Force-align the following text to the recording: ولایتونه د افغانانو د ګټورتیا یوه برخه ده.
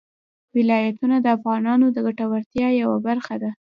ولایتونه 0.57 1.15
د 1.21 1.27
افغانانو 1.37 1.85
د 1.91 1.97
ګټورتیا 2.07 2.67
یوه 2.81 2.97
برخه 3.07 3.35
ده. 3.41 3.51